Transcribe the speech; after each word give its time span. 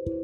Hai, 0.00 0.16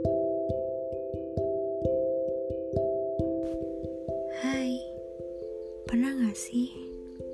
pernah 5.85 6.17
gak 6.17 6.33
sih 6.33 6.73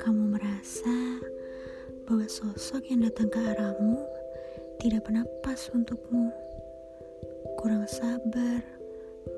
kamu 0.02 0.34
merasa 0.34 1.22
bahwa 2.02 2.26
sosok 2.26 2.90
yang 2.90 3.06
datang 3.06 3.30
ke 3.30 3.38
arahmu 3.38 4.02
tidak 4.82 5.06
pernah 5.06 5.22
pas 5.46 5.70
untukmu? 5.70 6.34
Kurang 7.62 7.86
sabar, 7.86 8.66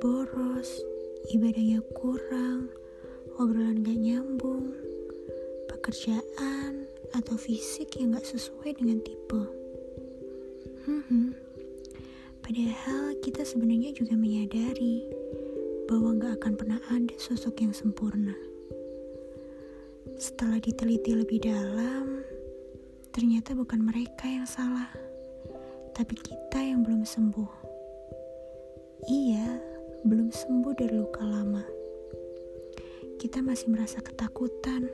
boros, 0.00 0.80
ibadahnya 1.28 1.84
kurang, 1.92 2.72
obrolan 3.36 3.84
gak 3.84 4.00
nyambung, 4.00 4.72
pekerjaan, 5.68 6.88
atau 7.12 7.36
fisik 7.36 8.00
yang 8.00 8.16
gak 8.16 8.24
sesuai 8.24 8.80
dengan 8.80 9.04
tipe. 9.04 9.44
Hmm, 10.88 11.36
padahal 12.44 13.16
kita 13.24 13.40
sebenarnya 13.40 13.96
juga 13.96 14.12
menyadari 14.12 15.08
bahwa 15.88 16.12
gak 16.20 16.44
akan 16.44 16.52
pernah 16.60 16.80
ada 16.92 17.16
sosok 17.16 17.64
yang 17.64 17.72
sempurna. 17.72 18.36
Setelah 20.20 20.60
diteliti 20.60 21.16
lebih 21.16 21.40
dalam, 21.40 22.20
ternyata 23.16 23.56
bukan 23.56 23.80
mereka 23.80 24.28
yang 24.28 24.44
salah, 24.44 24.92
tapi 25.96 26.20
kita 26.20 26.60
yang 26.60 26.84
belum 26.84 27.08
sembuh. 27.08 27.52
Iya, 29.08 29.48
belum 30.04 30.28
sembuh 30.28 30.72
dari 30.76 31.00
luka 31.00 31.24
lama. 31.24 31.64
Kita 33.16 33.40
masih 33.40 33.72
merasa 33.72 34.04
ketakutan, 34.04 34.84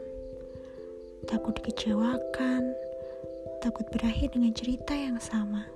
takut 1.26 1.58
dikecewakan, 1.58 2.62
takut 3.58 3.90
berakhir 3.90 4.38
dengan 4.38 4.54
cerita 4.54 4.94
yang 4.94 5.18
sama. 5.18 5.66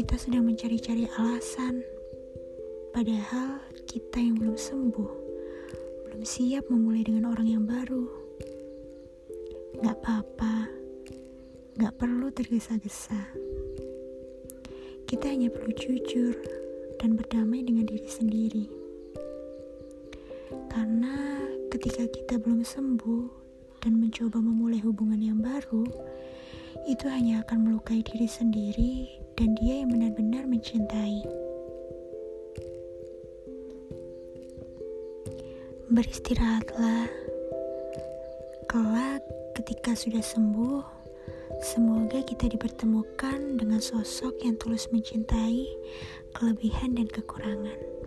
Kita 0.00 0.16
sedang 0.16 0.48
mencari-cari 0.48 1.04
alasan 1.12 1.84
Padahal 2.88 3.60
kita 3.84 4.16
yang 4.16 4.40
belum 4.40 4.56
sembuh, 4.56 5.12
belum 6.08 6.24
siap 6.24 6.72
memulai 6.72 7.04
dengan 7.04 7.28
orang 7.28 7.44
yang 7.44 7.68
baru. 7.68 8.08
Gak 9.76 10.00
apa-apa, 10.00 10.72
gak 11.76 12.00
perlu 12.00 12.32
tergesa-gesa. 12.32 13.28
Kita 15.04 15.28
hanya 15.28 15.52
perlu 15.52 15.68
jujur 15.76 16.32
dan 16.96 17.20
berdamai 17.20 17.60
dengan 17.60 17.84
diri 17.84 18.08
sendiri. 18.08 18.72
Karena 20.72 21.44
ketika 21.76 22.08
kita 22.08 22.40
belum 22.40 22.64
sembuh 22.64 23.24
dan 23.84 24.00
mencoba 24.00 24.40
memulai 24.40 24.80
hubungan 24.80 25.20
yang 25.20 25.44
baru, 25.44 25.84
itu 26.88 27.04
hanya 27.04 27.44
akan 27.44 27.68
melukai 27.68 28.00
diri 28.00 28.24
sendiri 28.24 29.19
dan 29.40 29.56
dia 29.56 29.80
yang 29.80 29.88
benar-benar 29.88 30.44
mencintai. 30.44 31.24
Beristirahatlah. 35.88 37.08
Kelak 38.68 39.24
ketika 39.56 39.96
sudah 39.96 40.20
sembuh, 40.20 40.84
semoga 41.64 42.20
kita 42.20 42.52
dipertemukan 42.52 43.56
dengan 43.56 43.80
sosok 43.80 44.44
yang 44.44 44.60
tulus 44.60 44.92
mencintai 44.92 45.64
kelebihan 46.36 47.00
dan 47.00 47.08
kekurangan. 47.08 47.99